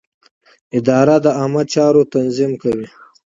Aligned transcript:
اداره 0.77 1.15
د 1.25 1.27
عامه 1.39 1.63
چارو 1.73 2.09
تنظیم 2.13 2.51
کوي. 2.61 2.87